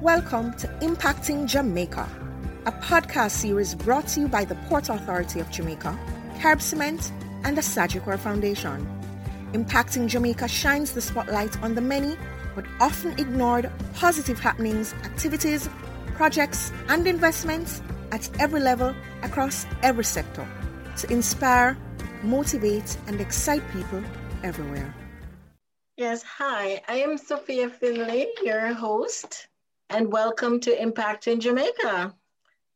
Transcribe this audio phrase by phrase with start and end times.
[0.00, 2.08] Welcome to Impacting Jamaica,
[2.66, 5.98] a podcast series brought to you by the Port Authority of Jamaica,
[6.40, 7.12] Carib Cement,
[7.44, 8.86] and the Sagicor Foundation.
[9.52, 12.16] Impacting Jamaica shines the spotlight on the many
[12.54, 15.70] but often ignored positive happenings, activities,
[16.16, 17.80] projects, and investments
[18.10, 20.46] at every level across every sector
[20.98, 21.78] to inspire,
[22.22, 24.02] motivate, and excite people
[24.42, 24.92] everywhere.
[25.96, 29.46] Yes, hi, I am Sophia Finley, your host,
[29.90, 32.14] and welcome to Impacting Jamaica.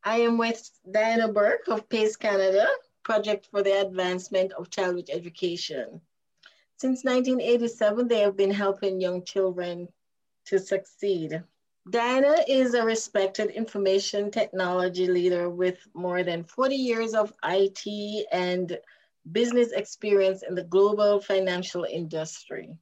[0.05, 2.67] I am with Diana Burke of PACE Canada,
[3.03, 6.01] Project for the Advancement of Childhood Education.
[6.77, 9.89] Since 1987, they have been helping young children
[10.47, 11.43] to succeed.
[11.91, 18.79] Diana is a respected information technology leader with more than 40 years of IT and
[19.33, 22.77] business experience in the global financial industry.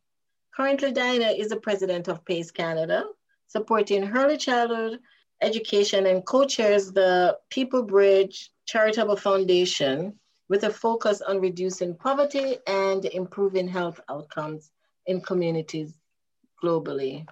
[0.54, 3.04] Currently, Diana is the president of PACE Canada,
[3.48, 4.98] supporting early childhood
[5.42, 10.15] education and co-chairs the People Bridge Charitable Foundation
[10.48, 14.70] with a focus on reducing poverty and improving health outcomes
[15.07, 15.95] in communities
[16.62, 17.26] globally.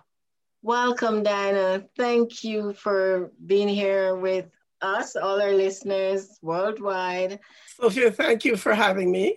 [0.63, 1.85] Welcome, Diana.
[1.97, 4.47] Thank you for being here with
[4.81, 7.41] us, all our listeners worldwide.
[7.77, 9.37] Sophia, thank you for having me.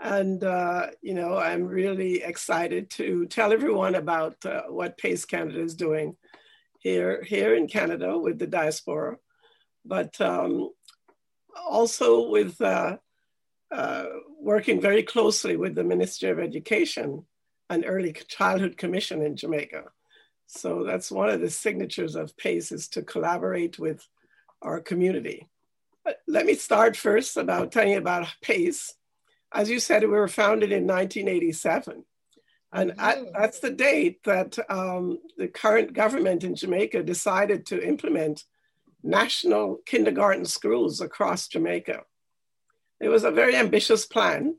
[0.00, 5.60] And, uh, you know, I'm really excited to tell everyone about uh, what PACE Canada
[5.60, 6.16] is doing
[6.78, 9.16] here, here in Canada with the diaspora,
[9.84, 10.70] but um,
[11.68, 12.96] also with uh,
[13.70, 14.06] uh
[14.40, 17.26] working very closely with the Ministry of Education
[17.68, 19.84] and Early Childhood Commission in Jamaica.
[20.46, 24.06] So that's one of the signatures of PACE is to collaborate with
[24.62, 25.48] our community.
[26.04, 28.94] But let me start first about telling you about PACE.
[29.52, 32.04] As you said, we were founded in 1987.
[32.72, 33.26] And at, mm-hmm.
[33.32, 38.44] that's the date that um, the current government in Jamaica decided to implement
[39.02, 42.02] national kindergarten schools across Jamaica.
[43.00, 44.56] It was a very ambitious plan.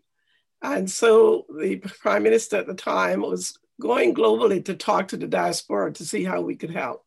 [0.61, 5.27] And so the prime minister at the time was going globally to talk to the
[5.27, 7.05] diaspora to see how we could help.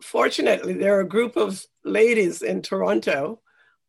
[0.00, 3.40] Fortunately, there are a group of ladies in Toronto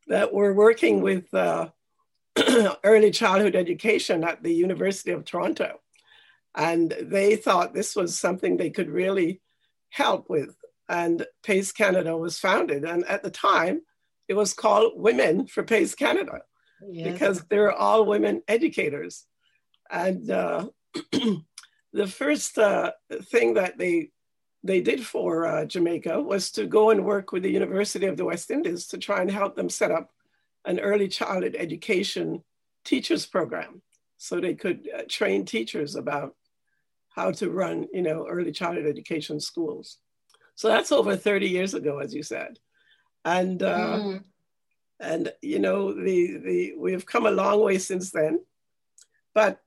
[0.08, 1.68] that were working with uh,
[2.84, 5.80] early childhood education at the University of Toronto.
[6.54, 9.40] And they thought this was something they could really
[9.90, 10.56] help with.
[10.88, 12.84] And PACE Canada was founded.
[12.84, 13.82] And at the time,
[14.28, 16.40] it was called Women for PACE Canada
[16.88, 17.12] yes.
[17.12, 19.24] because they're all women educators.
[19.90, 20.68] And uh,
[21.92, 22.92] the first uh,
[23.30, 24.10] thing that they
[24.64, 28.24] they did for uh, Jamaica was to go and work with the University of the
[28.24, 30.10] West Indies to try and help them set up
[30.66, 32.42] an early childhood education
[32.84, 33.82] teachers program,
[34.18, 36.34] so they could uh, train teachers about
[37.08, 39.98] how to run, you know, early childhood education schools.
[40.54, 42.58] So that's over 30 years ago, as you said,
[43.24, 44.24] and uh, mm.
[45.00, 48.40] and you know the the we've come a long way since then,
[49.34, 49.60] but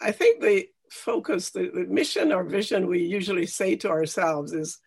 [0.00, 4.78] I think the focus, the, the mission or vision we usually say to ourselves is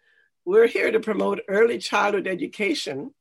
[0.46, 3.14] we're here to promote early childhood education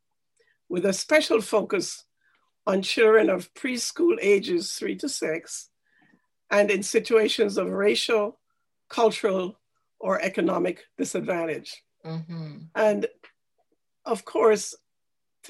[0.69, 2.05] with a special focus
[2.67, 5.69] on children of preschool ages three to six
[6.51, 8.39] and in situations of racial,
[8.89, 9.59] cultural,
[9.99, 11.83] or economic disadvantage.
[12.05, 12.59] Mm-hmm.
[12.75, 13.07] And
[14.05, 14.75] of course,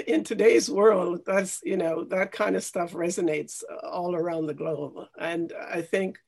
[0.06, 4.95] in today's world, that's, you know, that kind of stuff resonates all around the globe.
[5.19, 6.19] And I think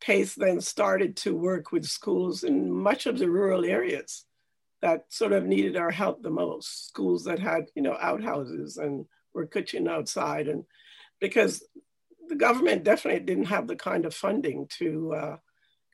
[0.00, 4.26] PACE then started to work with schools in much of the rural areas
[4.82, 6.88] that sort of needed our help the most.
[6.88, 10.64] Schools that had, you know, outhouses and were kitchen outside, and
[11.20, 11.62] because
[12.28, 15.36] the government definitely didn't have the kind of funding to uh,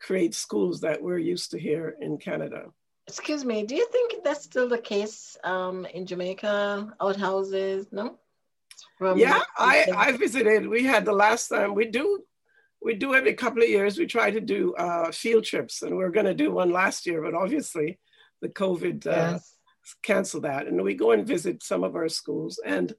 [0.01, 2.67] create schools that we're used to here in Canada.
[3.07, 6.95] Excuse me, do you think that's still the case um, in Jamaica?
[7.01, 8.19] Outhouses, no?
[8.99, 10.69] From yeah, I, I visited.
[10.69, 12.23] We had the last time we do
[12.83, 13.99] we do every couple of years.
[13.99, 17.07] We try to do uh, field trips, and we are going to do one last
[17.07, 17.99] year, but obviously
[18.41, 19.57] the COVID uh, yes.
[20.03, 20.67] canceled that.
[20.67, 22.95] And we go and visit some of our schools, and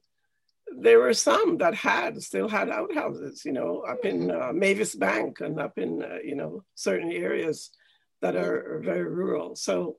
[0.78, 5.40] there were some that had still had outhouses, you know, up in uh, Mavis Bank
[5.40, 7.70] and up in uh, you know certain areas
[8.20, 9.56] that are, are very rural.
[9.56, 9.98] So,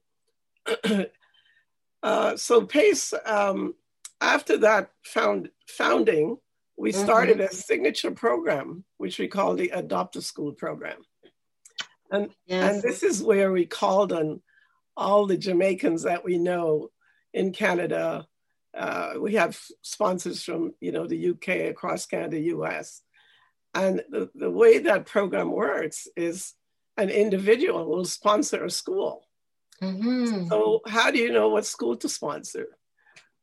[2.04, 3.76] uh, so Pace um,
[4.22, 6.38] after that found founding
[6.78, 7.54] we started mm-hmm.
[7.54, 10.98] a signature program, which we call the Adopt a School program.
[12.12, 12.74] And, yes.
[12.74, 14.42] and this is where we called on
[14.96, 16.90] all the Jamaicans that we know
[17.34, 18.28] in Canada.
[18.76, 23.02] Uh, we have sponsors from, you know, the UK, across Canada, US.
[23.74, 26.54] And the, the way that program works is
[26.98, 29.28] an individual will sponsor a school.
[29.82, 30.48] Mm-hmm.
[30.48, 32.68] So, how do you know what school to sponsor?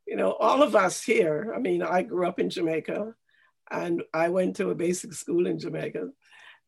[0.06, 3.15] You know, all of us here, I mean, I grew up in Jamaica
[3.71, 6.09] and I went to a basic school in Jamaica.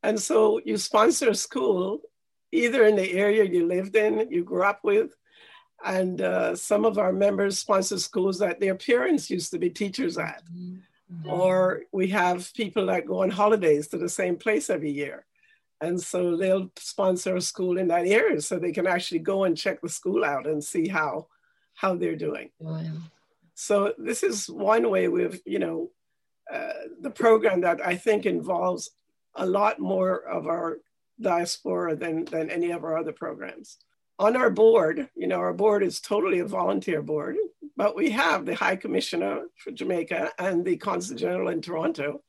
[0.02, 2.00] And so you sponsor a school
[2.50, 5.10] either in the area you lived in, you grew up with,
[5.84, 10.18] and uh, some of our members sponsor schools that their parents used to be teachers
[10.18, 10.42] at.
[10.54, 11.28] Mm-hmm.
[11.28, 15.26] Or we have people that go on holidays to the same place every year.
[15.80, 19.56] And so they'll sponsor a school in that area so they can actually go and
[19.56, 21.26] check the school out and see how
[21.74, 22.50] how they're doing.
[22.58, 22.82] Wow.
[23.54, 25.90] So this is one way we've, you know,
[26.52, 28.90] uh, the program that I think involves
[29.34, 30.78] a lot more of our
[31.20, 33.78] diaspora than, than any of our other programs.
[34.22, 37.34] On our board, you know, our board is totally a volunteer board,
[37.76, 42.22] but we have the High Commissioner for Jamaica and the Consul General in Toronto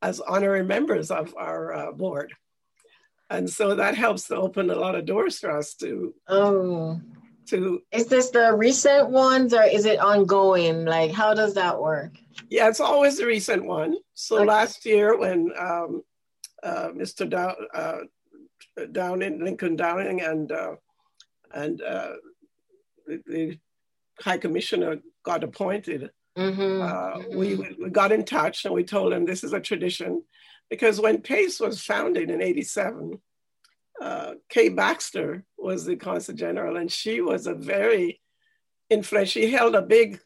[0.00, 2.32] as honorary members of our uh, board.
[3.28, 6.14] And so that helps to open a lot of doors for us to.
[6.26, 7.02] Oh.
[7.48, 10.86] To, is this the recent ones or is it ongoing?
[10.86, 12.14] Like, how does that work?
[12.48, 13.94] Yeah, it's always the recent one.
[14.14, 14.46] So okay.
[14.46, 16.02] last year, when um,
[16.62, 17.28] uh, Mr.
[17.28, 17.98] Dow, uh,
[18.90, 20.76] Downing, Lincoln Downing, and uh,
[21.54, 22.12] and uh,
[23.06, 23.58] the, the,
[24.22, 24.96] High Commissioner
[25.26, 26.62] got appointed, mm-hmm.
[26.62, 27.36] Mm-hmm.
[27.36, 30.22] We, we got in touch and we told him this is a tradition
[30.70, 33.20] because when PACE was founded in 87,
[34.00, 38.20] uh, Kay Baxter was the consul general, and she was a very
[38.90, 39.42] influential.
[39.42, 40.20] She held a big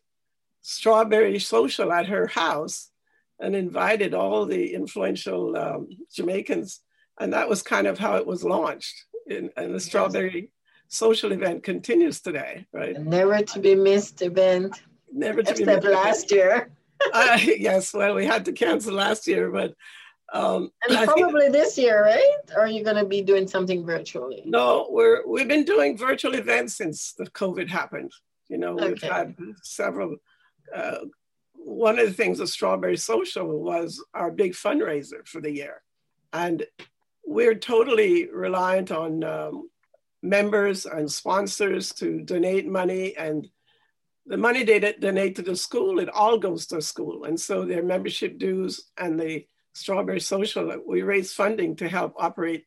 [0.62, 2.90] strawberry social at her house
[3.38, 6.80] and invited all the influential um, Jamaicans,
[7.20, 9.06] and that was kind of how it was launched.
[9.28, 9.84] In, and the yes.
[9.84, 10.50] strawberry
[10.90, 13.00] social event continues today, right?
[13.00, 14.82] never to be missed event.
[15.12, 16.70] Never to Except be missed last year.
[17.14, 19.74] uh, yes, well, we had to cancel last year, but
[20.32, 22.38] um, and probably think, this year, right?
[22.54, 24.42] Or are you going to be doing something virtually?
[24.44, 28.12] No, we're we've been doing virtual events since the COVID happened.
[28.48, 28.88] You know, okay.
[28.88, 30.16] we've had several.
[30.74, 30.98] Uh,
[31.54, 35.82] one of the things of Strawberry Social was our big fundraiser for the year,
[36.32, 36.64] and
[37.24, 39.70] we're totally reliant on um,
[40.22, 43.48] members and sponsors to donate money and
[44.26, 47.24] the money they donate to the school, it all goes to school.
[47.24, 52.66] And so their membership dues and the Strawberry Social, we raise funding to help operate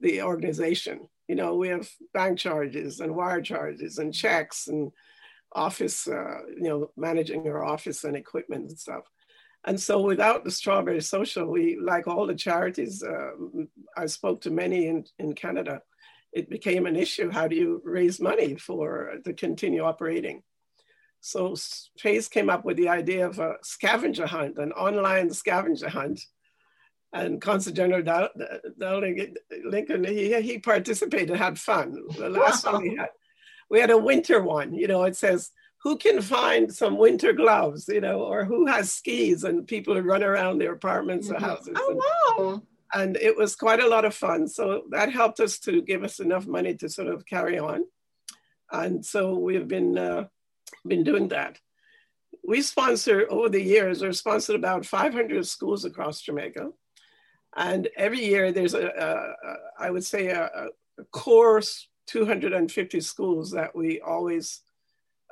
[0.00, 1.08] the organization.
[1.26, 4.92] You know, we have bank charges and wire charges and checks and
[5.52, 9.04] office, uh, you know, managing our office and equipment and stuff.
[9.64, 13.30] And so without the Strawberry Social, we, like all the charities, uh,
[13.96, 15.80] I spoke to many in, in Canada,
[16.34, 17.30] it became an issue.
[17.30, 20.42] How do you raise money for to continue operating?
[21.20, 21.54] So
[21.98, 26.20] PACE came up with the idea of a scavenger hunt, an online scavenger hunt.
[27.14, 28.02] And Consul General
[28.78, 31.96] Dowling, Lincoln, he, he participated, had fun.
[32.18, 33.10] The last one we had,
[33.70, 35.50] we had a winter one, you know, it says,
[35.84, 40.24] who can find some winter gloves, you know, or who has skis and people run
[40.24, 41.44] around their apartments or mm-hmm.
[41.44, 41.76] houses.
[41.76, 42.62] Oh, and, wow.
[42.94, 44.46] And it was quite a lot of fun.
[44.46, 47.84] So that helped us to give us enough money to sort of carry on.
[48.70, 50.24] And so we've been uh,
[50.86, 51.58] been doing that.
[52.46, 56.70] We sponsor over the years, we've sponsored about 500 schools across Jamaica.
[57.56, 60.68] And every year there's a, a, a I would say, a, a,
[61.12, 61.62] core
[62.06, 64.60] 250 schools that we always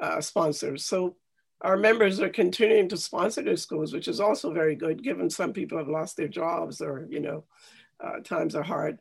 [0.00, 0.76] uh, sponsor.
[0.76, 1.17] So
[1.62, 5.52] our members are continuing to sponsor their schools, which is also very good, given some
[5.52, 7.44] people have lost their jobs or, you know,
[8.00, 8.98] uh, times are hard.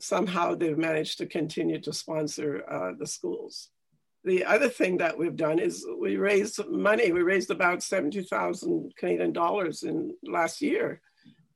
[0.00, 3.70] Somehow they've managed to continue to sponsor uh, the schools
[4.24, 7.12] the other thing that we've done is we raised money.
[7.12, 11.02] We raised about 70,000 Canadian dollars in last year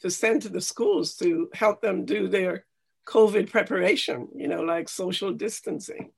[0.00, 2.66] to send to the schools to help them do their
[3.06, 6.12] COVID preparation, you know, like social distancing,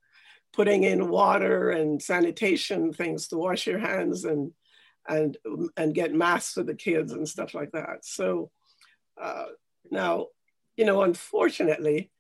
[0.52, 4.52] putting in water and sanitation things to wash your hands and
[5.08, 5.36] and
[5.76, 8.04] and get masks for the kids and stuff like that.
[8.04, 8.50] So
[9.20, 9.46] uh,
[9.90, 10.26] now,
[10.76, 12.10] you know, unfortunately,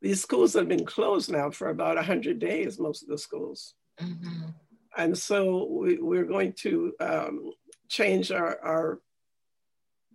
[0.00, 3.74] these schools have been closed now for about 100 days, most of the schools.
[4.00, 4.50] Mm-hmm.
[4.96, 7.52] And so we, are going to um,
[7.88, 9.00] change our, our,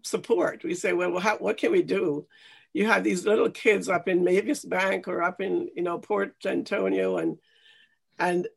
[0.03, 0.63] support.
[0.63, 2.27] We say, well, how, what can we do?
[2.75, 6.35] You have these little kids up in Mavis Bank or up in, you know, Port
[6.45, 7.37] Antonio and,
[8.19, 8.47] and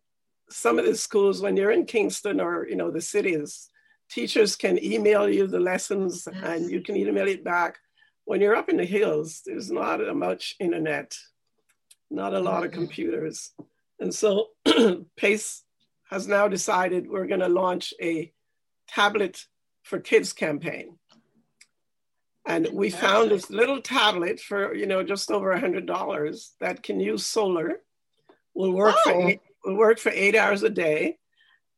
[0.50, 3.70] some of the schools, when you're in Kingston or, you know, the cities,
[4.10, 6.42] teachers can email you the lessons yes.
[6.44, 7.78] and you can email it back
[8.28, 11.16] when you're up in the hills, there's not much internet,
[12.10, 12.80] not a lot of mm-hmm.
[12.80, 13.52] computers.
[14.00, 14.48] And so
[15.16, 15.64] PACE
[16.10, 18.30] has now decided we're going to launch a
[18.86, 19.46] tablet
[19.82, 20.97] for kids campaign.
[22.48, 26.98] And we found this little tablet for, you know, just over a $100 that can
[26.98, 27.82] use solar
[28.54, 29.10] will work oh.
[29.10, 31.18] for eight, will work for eight hours a day,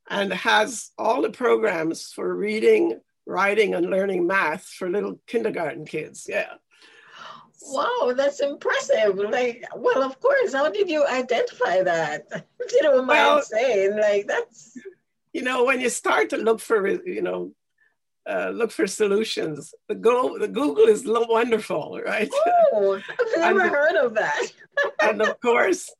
[0.09, 6.27] and has all the programs for reading, writing, and learning math for little kindergarten kids.
[6.29, 6.53] Yeah.
[7.63, 9.17] Wow, that's impressive.
[9.17, 10.53] Like, well, of course.
[10.53, 12.27] How did you identify that?
[12.73, 14.79] you don't mind well, saying, like, that's.
[15.33, 17.53] You know, when you start to look for, you know,
[18.29, 19.75] uh, look for solutions.
[19.89, 22.31] The Go the Google is wonderful, right?
[22.73, 24.43] Oh, I've never and, heard of that.
[25.03, 25.91] and of course,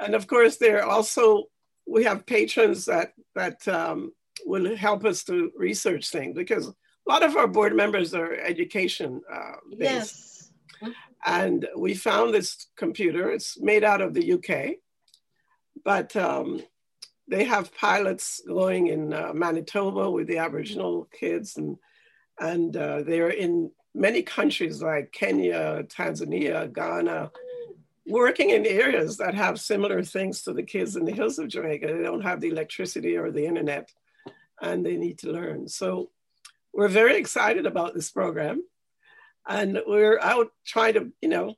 [0.00, 1.44] and of course, there are also
[1.86, 4.12] we have patrons that that um,
[4.44, 6.74] will help us to research things because a
[7.06, 10.50] lot of our board members are education uh, based.
[10.82, 10.92] Yes.
[11.24, 13.30] And we found this computer.
[13.30, 14.76] It's made out of the UK,
[15.84, 16.62] but um,
[17.28, 21.76] they have pilots going in uh, Manitoba with the Aboriginal kids, and
[22.38, 27.30] and uh, they're in many countries like Kenya, Tanzania, Ghana,
[28.06, 31.86] working in areas that have similar things to the kids in the hills of Jamaica.
[31.86, 33.90] They don't have the electricity or the internet,
[34.60, 35.68] and they need to learn.
[35.68, 36.10] So
[36.72, 38.62] we're very excited about this program
[39.48, 41.54] and we're out trying to, you know,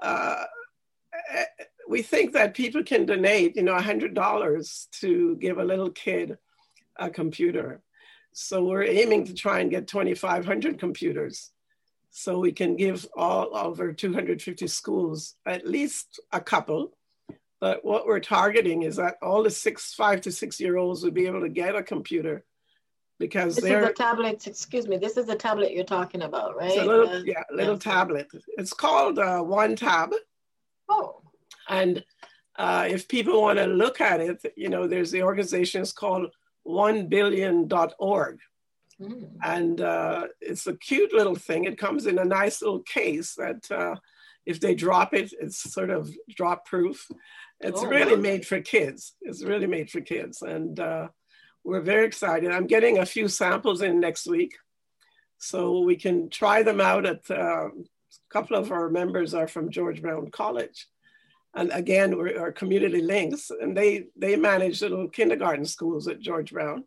[0.00, 0.44] uh,
[1.88, 6.36] we think that people can donate, you know, $100 to give a little kid
[6.96, 7.80] a computer.
[8.32, 11.50] So we're aiming to try and get 2,500 computers
[12.10, 16.92] so we can give all over 250 schools at least a couple.
[17.60, 21.14] But what we're targeting is that all the six, five to six year olds would
[21.14, 22.44] be able to get a computer
[23.18, 24.46] because this they're is a tablet.
[24.46, 26.70] Excuse me, this is the tablet you're talking about, right?
[26.70, 27.78] It's a little, uh, yeah, little yeah.
[27.78, 28.28] tablet.
[28.58, 30.12] It's called uh, OneTab.
[30.88, 31.17] Oh.
[31.68, 32.04] And
[32.56, 36.30] uh, if people want to look at it, you know, there's the organization is called
[36.66, 38.38] onebillion.org.
[39.00, 39.28] Mm.
[39.44, 41.64] And uh, it's a cute little thing.
[41.64, 43.96] It comes in a nice little case that uh,
[44.44, 47.06] if they drop it, it's sort of drop proof.
[47.60, 48.22] It's oh, really wow.
[48.22, 49.14] made for kids.
[49.20, 50.42] It's really made for kids.
[50.42, 51.08] And uh,
[51.64, 52.50] we're very excited.
[52.50, 54.56] I'm getting a few samples in next week.
[55.38, 57.70] So we can try them out at uh, a
[58.30, 60.86] couple of our members are from George Brown College.
[61.54, 66.52] And again, we're our community links and they, they manage little kindergarten schools at George
[66.52, 66.84] Brown.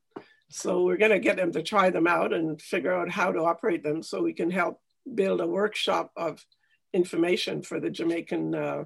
[0.50, 3.84] So we're gonna get them to try them out and figure out how to operate
[3.84, 4.80] them so we can help
[5.16, 6.46] build a workshop of
[6.94, 8.84] information for the Jamaican uh,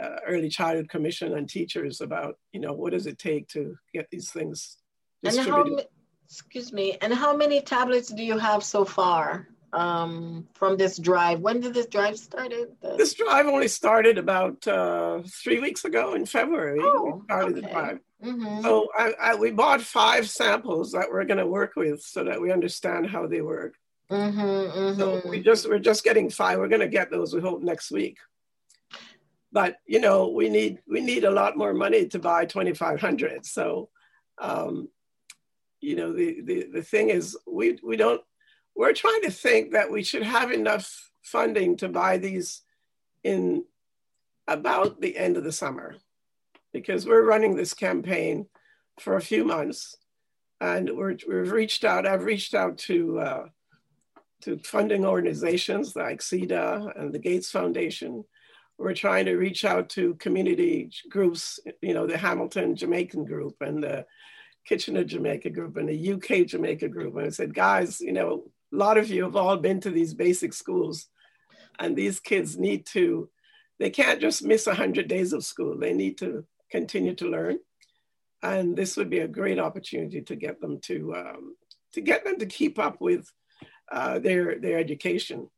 [0.00, 4.08] uh, Early Childhood Commission and teachers about, you know, what does it take to get
[4.10, 4.76] these things
[5.22, 5.64] and how,
[6.26, 11.40] excuse me, and how many tablets do you have so far um, from this drive?
[11.40, 12.68] When did this drive started?
[12.80, 12.96] The...
[12.96, 16.78] This drive only started about uh, three weeks ago in February.
[16.82, 17.60] Oh, we started okay.
[17.60, 17.98] the drive.
[18.24, 18.62] Mm-hmm.
[18.62, 22.40] So I, I, we bought five samples that we're going to work with so that
[22.40, 23.74] we understand how they work.
[24.10, 24.98] Mm-hmm, mm-hmm.
[24.98, 26.58] So we just we're just getting five.
[26.58, 27.34] We're going to get those.
[27.34, 28.18] We hope next week.
[29.52, 33.46] But you know we need we need a lot more money to buy 2,500.
[33.46, 33.88] So
[34.38, 34.88] um,
[35.84, 38.22] you know, the, the, the thing is, we, we don't,
[38.76, 42.62] we're trying to think that we should have enough funding to buy these
[43.22, 43.64] in
[44.46, 45.96] about the end of the summer
[46.72, 48.46] because we're running this campaign
[49.00, 49.96] for a few months
[50.60, 53.46] and we're, we've reached out, I've reached out to, uh,
[54.42, 58.24] to funding organizations like CIDA and the Gates Foundation.
[58.76, 63.82] We're trying to reach out to community groups, you know, the Hamilton Jamaican group and
[63.82, 64.04] the
[64.66, 67.16] Kitchener Jamaica group and the UK Jamaica group.
[67.16, 70.14] And I said, guys, you know, a lot of you have all been to these
[70.14, 71.06] basic schools
[71.78, 73.28] and these kids need to,
[73.78, 75.78] they can't just miss 100 days of school.
[75.78, 77.58] They need to continue to learn.
[78.42, 81.56] And this would be a great opportunity to get them to, um,
[81.92, 83.30] to get them to keep up with
[83.90, 85.48] uh, their, their education.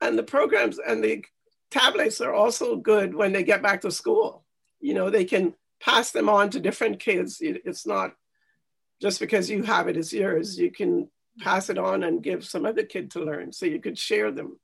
[0.00, 1.24] And the programs and the
[1.70, 4.44] tablets are also good when they get back to school.
[4.80, 7.38] You know, they can pass them on to different kids.
[7.40, 8.14] It's not
[9.00, 12.66] just because you have it as yours, you can pass it on and give some
[12.66, 13.52] other kid to learn.
[13.52, 14.58] So you could share them.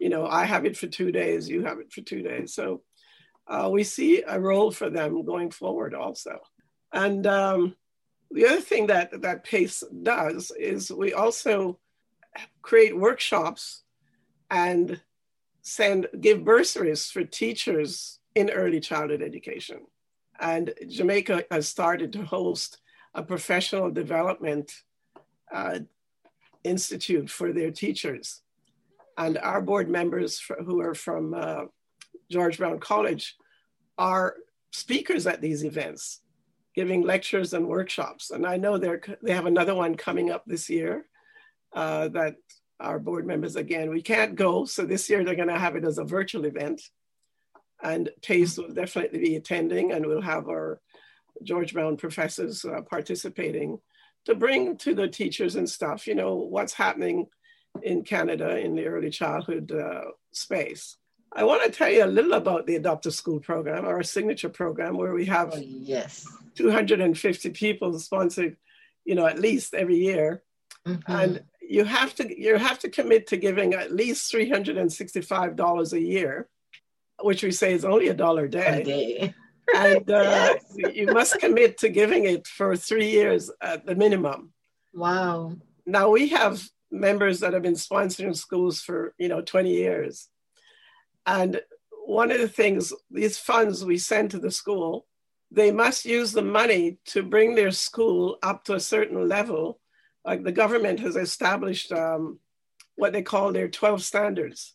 [0.00, 2.54] You know, I have it for two days, you have it for two days.
[2.54, 2.82] So
[3.46, 6.40] uh, we see a role for them going forward also.
[6.92, 7.76] And um,
[8.30, 11.78] the other thing that, that PACE does is we also
[12.62, 13.82] create workshops
[14.50, 15.00] and
[15.62, 19.80] send give bursaries for teachers in early childhood education.
[20.40, 22.80] And Jamaica has started to host
[23.14, 24.72] a professional development
[25.52, 25.80] uh,
[26.64, 28.42] institute for their teachers.
[29.18, 31.64] And our board members for, who are from uh,
[32.30, 33.36] George Brown College
[33.98, 34.36] are
[34.72, 36.20] speakers at these events,
[36.74, 38.30] giving lectures and workshops.
[38.30, 41.06] And I know they're, they have another one coming up this year
[41.74, 42.36] uh, that
[42.80, 44.64] our board members, again, we can't go.
[44.64, 46.80] So this year they're going to have it as a virtual event.
[47.82, 50.80] And PACE will definitely be attending, and we'll have our
[51.42, 53.78] George Brown professors uh, participating
[54.26, 57.26] to bring to the teachers and stuff, you know, what's happening
[57.82, 60.02] in Canada in the early childhood uh,
[60.32, 60.96] space.
[61.34, 64.50] I want to tell you a little about the Adopt a School program, our signature
[64.50, 66.26] program, where we have oh, yes
[66.56, 68.56] 250 people sponsored,
[69.04, 70.42] you know, at least every year,
[70.86, 71.10] mm-hmm.
[71.10, 76.00] and you have to you have to commit to giving at least 365 dollars a
[76.00, 76.48] year,
[77.22, 78.80] which we say is only a dollar a day.
[78.80, 79.34] A day.
[79.74, 80.54] And uh,
[80.92, 84.52] you must commit to giving it for three years at the minimum.
[84.92, 85.56] Wow.
[85.86, 86.62] Now we have
[86.92, 90.28] members that have been sponsoring schools for you know 20 years
[91.26, 91.60] and
[92.04, 95.06] one of the things these funds we send to the school
[95.50, 99.80] they must use the money to bring their school up to a certain level
[100.24, 102.38] like the government has established um,
[102.96, 104.74] what they call their 12 standards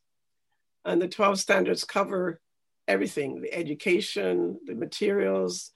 [0.85, 2.41] and the 12 standards cover
[2.87, 5.71] everything the education the materials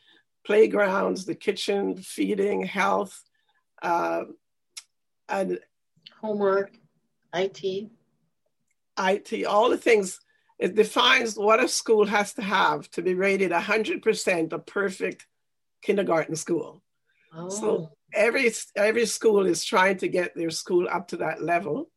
[0.46, 3.22] playgrounds the kitchen feeding health
[3.82, 4.24] uh,
[5.30, 5.60] and
[6.20, 6.72] homework,
[7.34, 7.90] IT.
[9.00, 10.20] IT, all the things.
[10.60, 15.26] It defines what a school has to have to be rated 100% a perfect
[15.82, 16.84] kindergarten school.
[17.34, 17.50] Oh.
[17.50, 21.90] So every every school is trying to get their school up to that level,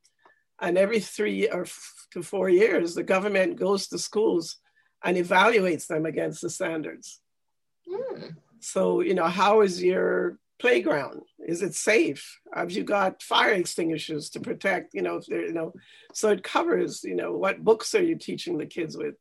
[0.60, 4.58] and every three or f- to four years, the government goes to schools
[5.04, 7.20] and evaluates them against the standards.
[7.88, 8.36] Mm.
[8.60, 11.22] So you know, how is your playground?
[11.46, 12.40] Is it safe?
[12.54, 14.94] Have you got fire extinguishers to protect?
[14.94, 15.72] You know, if you know,
[16.12, 17.04] so it covers.
[17.04, 19.14] You know, what books are you teaching the kids with?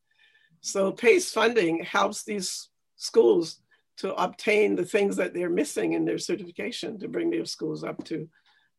[0.61, 3.59] So PACE funding helps these schools
[3.97, 8.03] to obtain the things that they're missing in their certification to bring their schools up
[8.05, 8.29] to.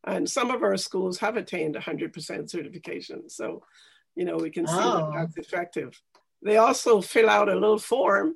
[0.05, 3.29] And some of our schools have attained 100% certification.
[3.29, 3.63] So,
[4.15, 5.11] you know, we can see oh.
[5.11, 5.99] that that's effective.
[6.45, 8.35] They also fill out a little form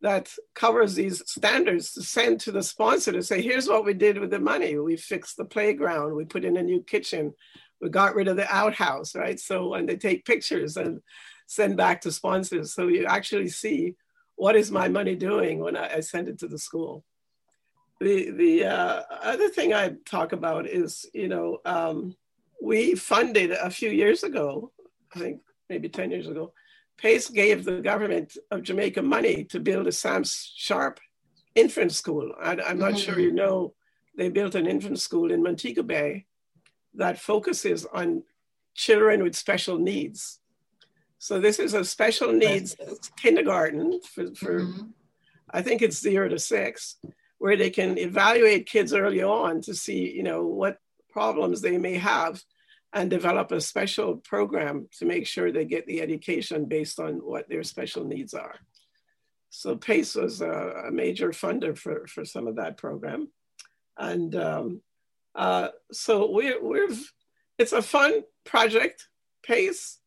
[0.00, 4.18] that covers these standards to send to the sponsor to say, here's what we did
[4.18, 4.78] with the money.
[4.78, 7.34] We fixed the playground, we put in a new kitchen,
[7.82, 9.38] we got rid of the outhouse, right?
[9.38, 11.02] So and they take pictures and
[11.46, 13.96] send back to sponsors, so you actually see
[14.36, 17.04] what is my money doing when I, I send it to the school.
[18.00, 22.16] The the uh, other thing I talk about is, you know, um,
[22.62, 24.72] we funded a few years ago,
[25.14, 26.52] I think maybe 10 years ago,
[27.02, 31.00] Pace gave the government of Jamaica money to build a Sam Sharpe
[31.56, 32.32] infant school.
[32.40, 32.96] I, am not mm-hmm.
[32.96, 33.74] sure you know,
[34.16, 36.26] they built an infant school in Montego Bay
[36.94, 38.22] that focuses on
[38.74, 40.38] children with special needs.
[41.18, 42.76] So this is a special needs
[43.16, 44.86] kindergarten for, for mm-hmm.
[45.50, 46.98] I think it's zero to six,
[47.38, 50.78] where they can evaluate kids early on to see, you know, what
[51.10, 52.40] problems they may have
[52.92, 57.48] and develop a special program to make sure they get the education based on what
[57.48, 58.56] their special needs are.
[59.48, 63.28] So PACE was a, a major funder for, for some of that program.
[63.98, 64.80] And um,
[65.34, 67.12] uh, so we're, we've,
[67.58, 69.08] it's a fun project,
[69.46, 69.98] PACE.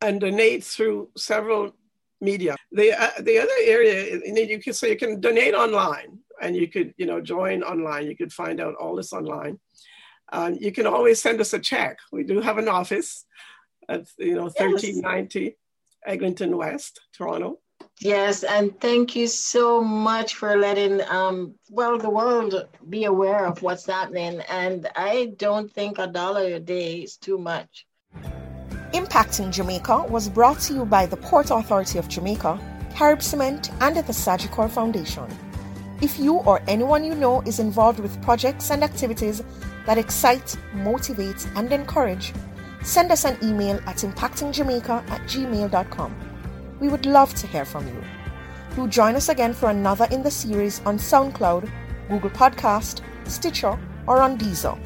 [0.00, 1.74] and donate through several
[2.20, 2.56] media.
[2.72, 6.56] The uh, the other area you, know, you can so you can donate online and
[6.56, 8.06] you could you know join online.
[8.06, 9.58] You could find out all this online.
[10.32, 11.98] Um, you can always send us a check.
[12.12, 13.24] We do have an office
[13.88, 15.52] at you know thirteen ninety yes.
[16.04, 17.58] Eglinton West, Toronto.
[18.00, 23.62] Yes, and thank you so much for letting um well the world be aware of
[23.62, 24.40] what's happening.
[24.48, 27.86] And I don't think a dollar a day is too much.
[28.96, 32.58] Impacting Jamaica was brought to you by the Port Authority of Jamaica,
[32.94, 35.26] Carib Cement, and the Sagicor Foundation.
[36.00, 39.42] If you or anyone you know is involved with projects and activities
[39.84, 42.32] that excite, motivate, and encourage,
[42.82, 46.16] send us an email at impactingjamaica at gmail.com.
[46.80, 48.02] We would love to hear from you.
[48.76, 51.70] Do join us again for another in the series on SoundCloud,
[52.08, 54.78] Google Podcast, Stitcher, or on Deezer.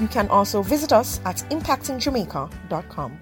[0.00, 3.20] You can also visit us at impactingjamaica.com.